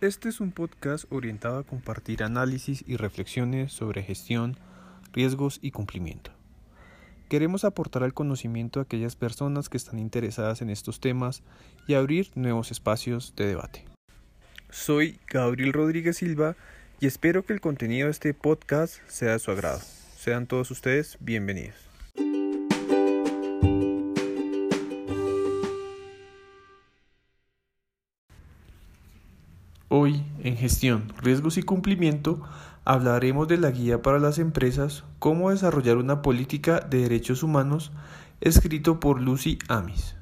Este 0.00 0.30
es 0.30 0.40
un 0.40 0.50
podcast 0.50 1.04
orientado 1.10 1.58
a 1.58 1.62
compartir 1.62 2.22
análisis 2.22 2.82
y 2.86 2.96
reflexiones 2.96 3.70
sobre 3.70 4.02
gestión, 4.02 4.56
riesgos 5.12 5.58
y 5.60 5.72
cumplimiento. 5.72 6.30
Queremos 7.28 7.64
aportar 7.64 8.02
al 8.02 8.14
conocimiento 8.14 8.80
a 8.80 8.84
aquellas 8.84 9.14
personas 9.14 9.68
que 9.68 9.76
están 9.76 9.98
interesadas 9.98 10.62
en 10.62 10.70
estos 10.70 11.00
temas 11.00 11.42
y 11.86 11.94
abrir 11.94 12.30
nuevos 12.34 12.70
espacios 12.70 13.34
de 13.36 13.48
debate. 13.48 13.84
Soy 14.70 15.20
Gabriel 15.28 15.74
Rodríguez 15.74 16.16
Silva 16.16 16.56
y 16.98 17.06
espero 17.06 17.44
que 17.44 17.52
el 17.52 17.60
contenido 17.60 18.06
de 18.06 18.12
este 18.12 18.32
podcast 18.32 19.06
sea 19.06 19.32
de 19.32 19.38
su 19.38 19.50
agrado. 19.50 19.80
Sean 20.16 20.46
todos 20.46 20.70
ustedes 20.70 21.18
bienvenidos. 21.20 21.89
Hoy, 29.92 30.24
en 30.44 30.56
Gestión, 30.56 31.12
Riesgos 31.20 31.58
y 31.58 31.64
Cumplimiento, 31.64 32.40
hablaremos 32.84 33.48
de 33.48 33.56
la 33.56 33.72
guía 33.72 34.02
para 34.02 34.20
las 34.20 34.38
empresas, 34.38 35.02
cómo 35.18 35.50
desarrollar 35.50 35.96
una 35.96 36.22
política 36.22 36.78
de 36.78 37.00
derechos 37.00 37.42
humanos, 37.42 37.90
escrito 38.40 39.00
por 39.00 39.20
Lucy 39.20 39.58
Amis. 39.66 40.14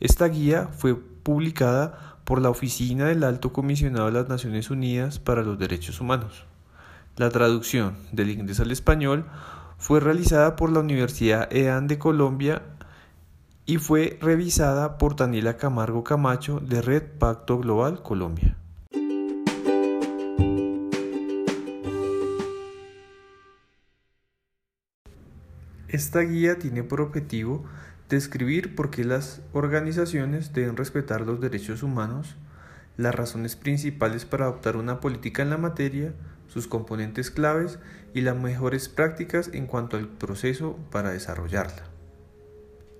Esta 0.00 0.26
guía 0.26 0.68
fue 0.74 0.94
publicada 0.96 2.16
por 2.24 2.40
la 2.40 2.48
Oficina 2.48 3.08
del 3.08 3.24
Alto 3.24 3.52
Comisionado 3.52 4.06
de 4.06 4.12
las 4.12 4.30
Naciones 4.30 4.70
Unidas 4.70 5.18
para 5.18 5.42
los 5.42 5.58
Derechos 5.58 6.00
Humanos. 6.00 6.46
La 7.18 7.28
traducción 7.28 7.98
del 8.10 8.30
inglés 8.30 8.58
al 8.58 8.70
español 8.70 9.26
fue 9.76 10.00
realizada 10.00 10.56
por 10.56 10.72
la 10.72 10.80
Universidad 10.80 11.54
EAN 11.54 11.88
de 11.88 11.98
Colombia 11.98 12.62
y 13.66 13.76
fue 13.76 14.18
revisada 14.22 14.96
por 14.96 15.14
Daniela 15.14 15.58
Camargo 15.58 16.02
Camacho 16.04 16.58
de 16.58 16.80
Red 16.80 17.18
Pacto 17.18 17.58
Global 17.58 18.02
Colombia. 18.02 18.56
Esta 25.92 26.20
guía 26.20 26.58
tiene 26.58 26.82
por 26.82 27.02
objetivo 27.02 27.66
describir 28.08 28.74
por 28.74 28.88
qué 28.88 29.04
las 29.04 29.42
organizaciones 29.52 30.54
deben 30.54 30.78
respetar 30.78 31.20
los 31.20 31.38
derechos 31.38 31.82
humanos, 31.82 32.36
las 32.96 33.14
razones 33.14 33.56
principales 33.56 34.24
para 34.24 34.46
adoptar 34.46 34.76
una 34.76 35.00
política 35.00 35.42
en 35.42 35.50
la 35.50 35.58
materia, 35.58 36.14
sus 36.48 36.66
componentes 36.66 37.30
claves 37.30 37.78
y 38.14 38.22
las 38.22 38.34
mejores 38.38 38.88
prácticas 38.88 39.50
en 39.52 39.66
cuanto 39.66 39.98
al 39.98 40.08
proceso 40.08 40.78
para 40.90 41.10
desarrollarla. 41.10 41.84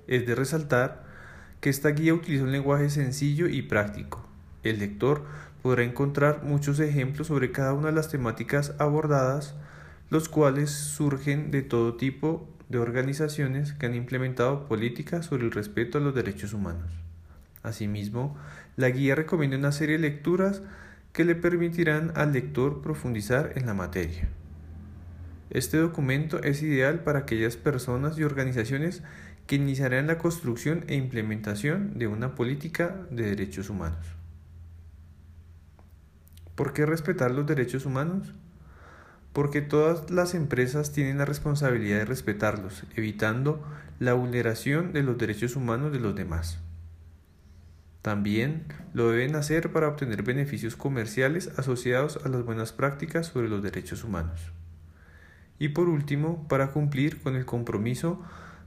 Es 0.07 0.27
de 0.27 0.35
resaltar 0.35 1.07
que 1.63 1.71
esta 1.71 1.89
guía 1.89 2.13
utiliza 2.13 2.45
un 2.45 2.53
lenguaje 2.53 2.91
sencillo 2.91 3.49
y 3.49 3.63
práctico. 3.63 4.29
El 4.65 4.81
lector 4.81 5.25
podrá 5.63 5.83
encontrar 5.83 6.43
muchos 6.45 6.79
ejemplos 6.79 7.29
sobre 7.29 7.53
cada 7.53 7.73
una 7.73 7.87
de 7.87 7.95
las 7.95 8.11
temáticas 8.11 8.75
abordadas, 8.79 9.55
los 10.11 10.29
cuales 10.29 10.71
surgen 10.71 11.51
de 11.51 11.63
todo 11.63 11.95
tipo 11.97 12.53
de 12.73 12.79
organizaciones 12.79 13.75
que 13.75 13.85
han 13.85 13.95
implementado 13.95 14.67
políticas 14.67 15.27
sobre 15.27 15.45
el 15.45 15.53
respeto 15.53 15.99
a 15.99 16.01
los 16.01 16.15
derechos 16.15 16.55
humanos. 16.55 16.91
Asimismo, 17.63 18.37
la 18.77 18.89
guía 18.89 19.15
recomienda 19.15 19.59
una 19.59 19.73
serie 19.73 19.99
de 19.99 20.09
lecturas 20.09 20.63
que 21.13 21.25
le 21.25 21.35
permitirán 21.35 22.13
al 22.17 22.33
lector 22.33 22.81
profundizar 22.81 23.53
en 23.57 23.67
la 23.67 23.75
materia. 23.75 24.27
Este 25.51 25.77
documento 25.77 26.43
es 26.43 26.63
ideal 26.63 27.01
para 27.01 27.21
aquellas 27.21 27.59
personas 27.59 28.19
y 28.19 28.25
organizaciones 28.25 29.03
que 29.47 29.57
iniciarán 29.57 30.07
la 30.07 30.17
construcción 30.17 30.85
e 30.89 30.95
implementación 30.95 31.99
de 31.99 32.07
una 32.07 32.35
política 32.35 33.07
de 33.11 33.25
derechos 33.25 33.69
humanos. 33.69 34.07
¿Por 36.55 36.73
qué 36.73 36.87
respetar 36.87 37.33
los 37.33 37.47
derechos 37.47 37.85
humanos? 37.85 38.33
Porque 39.33 39.63
todas 39.63 40.11
las 40.11 40.35
empresas 40.35 40.93
tienen 40.93 41.19
la 41.19 41.25
responsabilidad 41.25 41.99
de 41.99 42.05
respetarlos, 42.05 42.85
evitando 42.97 43.63
la 43.99 44.13
vulneración 44.15 44.93
de 44.93 45.03
los 45.03 45.17
derechos 45.17 45.57
humanos 45.57 45.93
de 45.93 46.01
los 46.01 46.15
demás. 46.15 46.59
También 48.03 48.65
lo 48.95 49.11
deben 49.11 49.37
hacer 49.37 49.73
para 49.73 49.89
obtener 49.89 50.23
beneficios 50.23 50.75
comerciales 50.75 51.53
asociados 51.57 52.19
a 52.25 52.29
las 52.29 52.45
buenas 52.45 52.73
prácticas 52.73 53.29
sobre 53.29 53.49
los 53.49 53.63
derechos 53.63 54.03
humanos. 54.03 54.53
Y 55.59 55.69
por 55.69 55.89
último, 55.89 56.47
para 56.49 56.73
cumplir 56.73 57.21
con 57.23 57.37
el 57.37 57.47
compromiso 57.47 58.21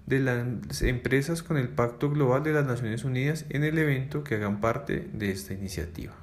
de 0.06 0.20
las 0.20 0.81
empresas 0.81 1.44
con 1.44 1.58
el 1.58 1.68
Pacto 1.68 2.09
Global 2.09 2.44
de 2.44 2.54
las 2.54 2.66
Naciones 2.66 3.04
Unidas 3.04 3.46
en 3.50 3.64
el 3.64 3.78
evento 3.78 4.24
que 4.24 4.36
hagan 4.36 4.62
parte 4.62 5.09
de 5.12 5.31
esta 5.31 5.54
iniciativa. 5.54 6.14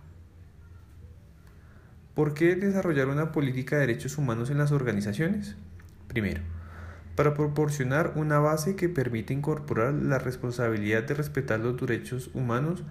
¿Por 2.15 2.35
qué 2.35 2.57
desarrollar 2.57 3.09
una 3.09 3.33
política 3.33 3.77
de 3.77 3.87
derechos 3.87 4.19
humanos 4.19 4.51
en 4.51 4.59
las 4.59 4.71
organizaciones? 4.71 5.57
Primero, 6.09 6.43
para 7.17 7.33
proporcionar 7.33 8.13
una 8.17 8.39
base 8.39 8.77
que 8.77 8.91
permite 8.91 9.33
incorporar 9.33 9.95
la 9.95 10.19
responsabilidad 10.19 11.05
de 11.05 11.15
respetar 11.15 11.61
los 11.61 11.81
derechos 11.81 12.31
humanos 12.35 12.83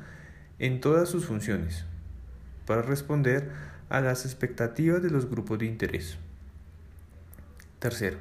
en 0.58 0.82
todas 0.82 1.08
sus 1.08 1.26
funciones, 1.26 1.86
para 2.66 2.82
responder 2.82 3.52
a 3.90 4.02
las 4.02 4.26
expectativas 4.26 5.04
de 5.04 5.12
los 5.12 5.30
grupos 5.30 5.60
de 5.60 5.68
interés. 5.68 6.18
Tercero, 7.78 8.18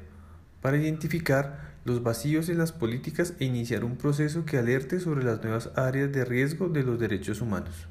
para 0.61 0.77
identificar 0.77 1.71
los 1.87 2.03
vacíos 2.03 2.51
en 2.51 2.59
las 2.59 2.73
políticas 2.73 3.33
e 3.41 3.47
iniciar 3.47 3.85
un 3.85 3.97
proceso 3.97 4.45
que 4.45 4.59
alerte 4.59 5.01
sobre 5.01 5.25
las 5.25 5.43
nuevas 5.43 5.71
áreas 5.77 6.13
de 6.13 6.27
riesgo 6.27 6.69
de 6.69 6.83
los 6.83 7.01
derechos 7.01 7.41
humanos. 7.41 7.89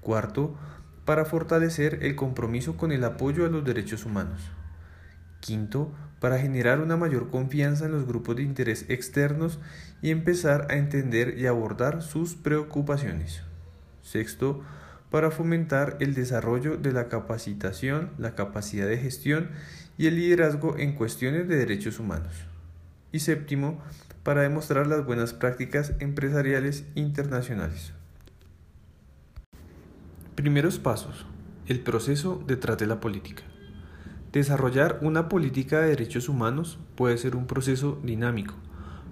Cuarto, 0.00 0.56
para 1.04 1.24
fortalecer 1.24 1.98
el 2.02 2.14
compromiso 2.14 2.76
con 2.76 2.92
el 2.92 3.04
apoyo 3.04 3.44
a 3.44 3.48
los 3.48 3.64
derechos 3.64 4.04
humanos. 4.04 4.40
Quinto, 5.40 5.92
para 6.20 6.38
generar 6.38 6.80
una 6.80 6.96
mayor 6.96 7.30
confianza 7.30 7.86
en 7.86 7.92
los 7.92 8.06
grupos 8.06 8.36
de 8.36 8.44
interés 8.44 8.86
externos 8.88 9.58
y 10.00 10.10
empezar 10.10 10.68
a 10.70 10.74
entender 10.74 11.36
y 11.36 11.46
abordar 11.46 12.02
sus 12.02 12.34
preocupaciones. 12.36 13.42
Sexto, 14.02 14.62
para 15.10 15.30
fomentar 15.30 15.96
el 16.00 16.14
desarrollo 16.14 16.76
de 16.76 16.92
la 16.92 17.08
capacitación, 17.08 18.10
la 18.18 18.34
capacidad 18.34 18.86
de 18.86 18.98
gestión 18.98 19.50
y 19.98 20.06
el 20.06 20.16
liderazgo 20.16 20.78
en 20.78 20.94
cuestiones 20.94 21.48
de 21.48 21.56
derechos 21.56 21.98
humanos. 21.98 22.32
Y 23.10 23.18
séptimo, 23.18 23.82
para 24.22 24.42
demostrar 24.42 24.86
las 24.86 25.04
buenas 25.04 25.32
prácticas 25.32 25.92
empresariales 25.98 26.84
internacionales. 26.94 27.92
Primeros 30.34 30.78
pasos. 30.78 31.26
El 31.66 31.80
proceso 31.80 32.42
detrás 32.46 32.78
de 32.78 32.86
la 32.86 33.00
política. 33.00 33.42
Desarrollar 34.32 34.98
una 35.02 35.28
política 35.28 35.80
de 35.80 35.90
derechos 35.90 36.30
humanos 36.30 36.78
puede 36.94 37.18
ser 37.18 37.36
un 37.36 37.46
proceso 37.46 38.00
dinámico, 38.02 38.54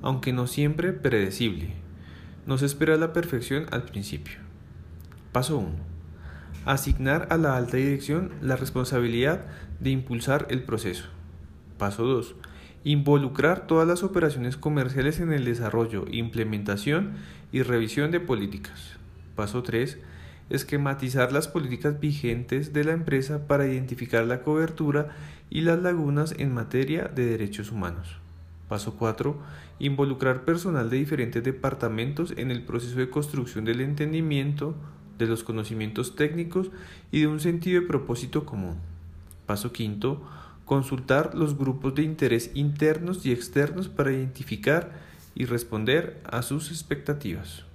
aunque 0.00 0.32
no 0.32 0.46
siempre 0.46 0.94
predecible. 0.94 1.74
No 2.46 2.56
se 2.56 2.64
espera 2.64 2.96
la 2.96 3.12
perfección 3.12 3.66
al 3.70 3.82
principio. 3.82 4.38
Paso 5.30 5.58
1. 5.58 5.68
Asignar 6.64 7.28
a 7.28 7.36
la 7.36 7.54
alta 7.54 7.76
dirección 7.76 8.32
la 8.40 8.56
responsabilidad 8.56 9.44
de 9.78 9.90
impulsar 9.90 10.46
el 10.48 10.62
proceso. 10.62 11.04
Paso 11.76 12.04
2. 12.04 12.34
Involucrar 12.84 13.66
todas 13.66 13.86
las 13.86 14.02
operaciones 14.02 14.56
comerciales 14.56 15.20
en 15.20 15.34
el 15.34 15.44
desarrollo, 15.44 16.06
implementación 16.10 17.12
y 17.52 17.60
revisión 17.60 18.10
de 18.10 18.20
políticas. 18.20 18.96
Paso 19.36 19.62
3 19.62 19.98
esquematizar 20.50 21.32
las 21.32 21.48
políticas 21.48 22.00
vigentes 22.00 22.72
de 22.72 22.84
la 22.84 22.92
empresa 22.92 23.46
para 23.46 23.66
identificar 23.66 24.26
la 24.26 24.42
cobertura 24.42 25.08
y 25.48 25.62
las 25.62 25.80
lagunas 25.80 26.34
en 26.38 26.52
materia 26.52 27.04
de 27.04 27.26
derechos 27.26 27.70
humanos. 27.72 28.16
Paso 28.68 28.96
4. 28.96 29.36
Involucrar 29.78 30.44
personal 30.44 30.90
de 30.90 30.98
diferentes 30.98 31.42
departamentos 31.42 32.34
en 32.36 32.50
el 32.50 32.62
proceso 32.62 32.96
de 32.96 33.10
construcción 33.10 33.64
del 33.64 33.80
entendimiento, 33.80 34.74
de 35.18 35.26
los 35.26 35.44
conocimientos 35.44 36.16
técnicos 36.16 36.70
y 37.10 37.20
de 37.20 37.26
un 37.26 37.40
sentido 37.40 37.80
de 37.80 37.86
propósito 37.86 38.44
común. 38.44 38.76
Paso 39.46 39.70
5. 39.74 40.20
Consultar 40.64 41.34
los 41.34 41.58
grupos 41.58 41.94
de 41.96 42.02
interés 42.02 42.52
internos 42.54 43.26
y 43.26 43.32
externos 43.32 43.88
para 43.88 44.12
identificar 44.12 44.92
y 45.34 45.46
responder 45.46 46.20
a 46.24 46.42
sus 46.42 46.70
expectativas. 46.70 47.69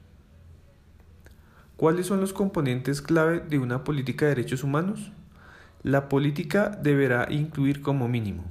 ¿Cuáles 1.78 2.08
son 2.08 2.22
los 2.22 2.34
componentes 2.34 3.02
clave 3.02 3.42
de 3.42 3.60
una 3.60 3.84
política 3.84 4.26
de 4.26 4.36
derechos 4.36 4.64
humanos? 4.64 5.12
La 5.84 6.10
política 6.10 6.70
deberá 6.70 7.28
incluir 7.30 7.82
como 7.82 8.08
mínimo 8.08 8.46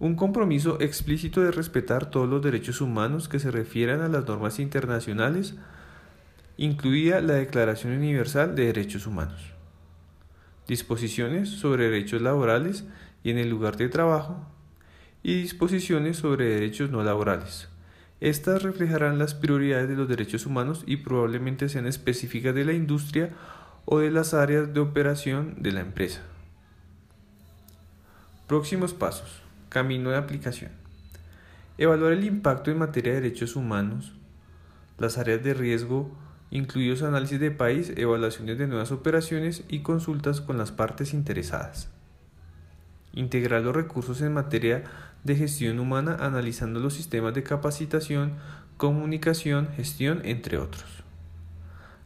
un 0.00 0.16
compromiso 0.16 0.80
explícito 0.80 1.42
de 1.42 1.50
respetar 1.52 2.10
todos 2.10 2.26
los 2.26 2.42
derechos 2.42 2.80
humanos 2.80 3.28
que 3.28 3.38
se 3.38 3.50
refieran 3.50 4.00
a 4.00 4.08
las 4.08 4.26
normas 4.26 4.58
internacionales, 4.58 5.54
incluida 6.56 7.20
la 7.20 7.34
Declaración 7.34 7.92
Universal 7.92 8.56
de 8.56 8.64
Derechos 8.64 9.06
Humanos, 9.06 9.52
disposiciones 10.66 11.50
sobre 11.50 11.90
derechos 11.90 12.22
laborales 12.22 12.86
y 13.22 13.30
en 13.30 13.36
el 13.36 13.50
lugar 13.50 13.76
de 13.76 13.90
trabajo, 13.90 14.46
y 15.22 15.42
disposiciones 15.42 16.16
sobre 16.16 16.46
derechos 16.46 16.90
no 16.90 17.04
laborales. 17.04 17.68
Estas 18.20 18.62
reflejarán 18.62 19.18
las 19.18 19.34
prioridades 19.34 19.88
de 19.88 19.96
los 19.96 20.06
derechos 20.06 20.44
humanos 20.44 20.84
y 20.86 20.98
probablemente 20.98 21.70
sean 21.70 21.86
específicas 21.86 22.54
de 22.54 22.66
la 22.66 22.74
industria 22.74 23.30
o 23.86 23.98
de 23.98 24.10
las 24.10 24.34
áreas 24.34 24.74
de 24.74 24.80
operación 24.80 25.54
de 25.58 25.72
la 25.72 25.80
empresa. 25.80 26.20
Próximos 28.46 28.92
pasos. 28.92 29.42
Camino 29.70 30.10
de 30.10 30.16
aplicación. 30.16 30.72
Evaluar 31.78 32.12
el 32.12 32.24
impacto 32.24 32.70
en 32.70 32.78
materia 32.78 33.14
de 33.14 33.20
derechos 33.22 33.56
humanos, 33.56 34.12
las 34.98 35.16
áreas 35.16 35.42
de 35.42 35.54
riesgo, 35.54 36.10
incluidos 36.50 37.02
análisis 37.02 37.40
de 37.40 37.52
país, 37.52 37.92
evaluaciones 37.96 38.58
de 38.58 38.66
nuevas 38.66 38.92
operaciones 38.92 39.64
y 39.68 39.80
consultas 39.80 40.42
con 40.42 40.58
las 40.58 40.72
partes 40.72 41.14
interesadas. 41.14 41.88
Integrar 43.14 43.62
los 43.62 43.74
recursos 43.74 44.20
en 44.20 44.34
materia 44.34 44.84
de 45.24 45.36
gestión 45.36 45.78
humana 45.78 46.16
analizando 46.20 46.80
los 46.80 46.94
sistemas 46.94 47.34
de 47.34 47.42
capacitación, 47.42 48.34
comunicación, 48.76 49.68
gestión, 49.76 50.22
entre 50.24 50.58
otros. 50.58 50.84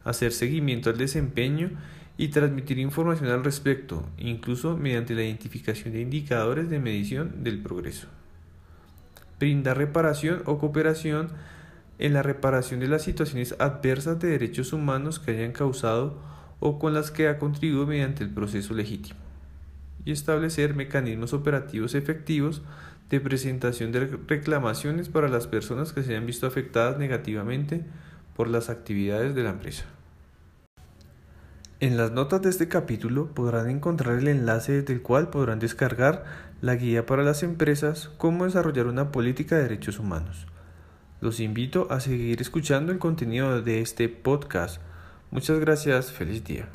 Hacer 0.04 0.32
seguimiento 0.32 0.90
al 0.90 0.98
desempeño 0.98 1.70
y 2.16 2.28
transmitir 2.28 2.78
información 2.78 3.30
al 3.30 3.44
respecto, 3.44 4.08
incluso 4.18 4.76
mediante 4.76 5.14
la 5.14 5.22
identificación 5.22 5.92
de 5.94 6.00
indicadores 6.00 6.68
de 6.68 6.78
medición 6.78 7.42
del 7.42 7.62
progreso. 7.62 8.08
Brindar 9.38 9.78
reparación 9.78 10.42
o 10.46 10.58
cooperación 10.58 11.30
en 11.98 12.12
la 12.12 12.22
reparación 12.22 12.80
de 12.80 12.88
las 12.88 13.02
situaciones 13.02 13.54
adversas 13.58 14.18
de 14.20 14.28
derechos 14.28 14.72
humanos 14.72 15.18
que 15.18 15.32
hayan 15.32 15.52
causado 15.52 16.18
o 16.60 16.78
con 16.78 16.94
las 16.94 17.10
que 17.10 17.28
ha 17.28 17.38
contribuido 17.38 17.86
mediante 17.86 18.24
el 18.24 18.30
proceso 18.30 18.74
legítimo. 18.74 19.23
Y 20.04 20.12
establecer 20.12 20.74
mecanismos 20.74 21.32
operativos 21.32 21.94
efectivos 21.94 22.62
de 23.10 23.20
presentación 23.20 23.92
de 23.92 24.06
reclamaciones 24.26 25.08
para 25.08 25.28
las 25.28 25.46
personas 25.46 25.92
que 25.92 26.02
se 26.02 26.10
hayan 26.10 26.26
visto 26.26 26.46
afectadas 26.46 26.98
negativamente 26.98 27.84
por 28.36 28.48
las 28.48 28.70
actividades 28.70 29.34
de 29.34 29.42
la 29.42 29.50
empresa. 29.50 29.84
En 31.80 31.96
las 31.96 32.12
notas 32.12 32.40
de 32.42 32.50
este 32.50 32.68
capítulo 32.68 33.26
podrán 33.34 33.68
encontrar 33.68 34.18
el 34.18 34.28
enlace 34.28 34.72
desde 34.80 34.94
el 34.94 35.02
cual 35.02 35.28
podrán 35.28 35.58
descargar 35.58 36.24
la 36.62 36.76
guía 36.76 37.04
para 37.04 37.22
las 37.22 37.42
empresas 37.42 38.10
cómo 38.16 38.46
desarrollar 38.46 38.86
una 38.86 39.12
política 39.12 39.56
de 39.56 39.64
derechos 39.64 39.98
humanos. 39.98 40.46
Los 41.20 41.40
invito 41.40 41.88
a 41.90 42.00
seguir 42.00 42.40
escuchando 42.40 42.92
el 42.92 42.98
contenido 42.98 43.60
de 43.60 43.80
este 43.80 44.08
podcast. 44.08 44.80
Muchas 45.30 45.58
gracias, 45.58 46.12
feliz 46.12 46.44
día. 46.44 46.68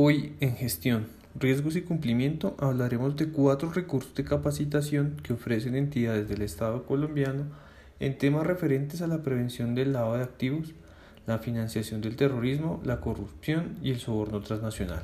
Hoy 0.00 0.34
en 0.38 0.54
gestión 0.54 1.08
riesgos 1.34 1.74
y 1.74 1.82
cumplimiento 1.82 2.54
hablaremos 2.60 3.16
de 3.16 3.30
cuatro 3.30 3.72
recursos 3.72 4.14
de 4.14 4.22
capacitación 4.22 5.16
que 5.24 5.32
ofrecen 5.32 5.74
entidades 5.74 6.28
del 6.28 6.42
Estado 6.42 6.84
colombiano 6.84 7.46
en 7.98 8.16
temas 8.16 8.46
referentes 8.46 9.02
a 9.02 9.08
la 9.08 9.24
prevención 9.24 9.74
del 9.74 9.92
lavado 9.92 10.18
de 10.18 10.22
activos, 10.22 10.72
la 11.26 11.40
financiación 11.40 12.00
del 12.00 12.14
terrorismo, 12.14 12.80
la 12.84 13.00
corrupción 13.00 13.76
y 13.82 13.90
el 13.90 13.98
soborno 13.98 14.40
transnacional. 14.40 15.02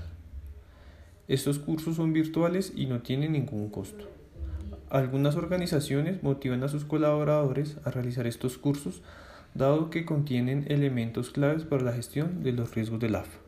Estos 1.26 1.58
cursos 1.58 1.96
son 1.96 2.12
virtuales 2.12 2.72
y 2.76 2.86
no 2.86 3.00
tienen 3.00 3.32
ningún 3.32 3.70
costo. 3.70 4.08
Algunas 4.90 5.34
organizaciones 5.34 6.22
motivan 6.22 6.62
a 6.62 6.68
sus 6.68 6.84
colaboradores 6.84 7.78
a 7.82 7.90
realizar 7.90 8.28
estos 8.28 8.58
cursos 8.58 9.02
dado 9.54 9.90
que 9.90 10.04
contienen 10.04 10.66
elementos 10.68 11.30
claves 11.30 11.64
para 11.64 11.82
la 11.82 11.94
gestión 11.94 12.44
de 12.44 12.52
los 12.52 12.76
riesgos 12.76 13.00
del 13.00 13.16
AFA. 13.16 13.43